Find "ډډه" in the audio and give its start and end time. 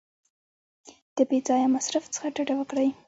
2.35-2.55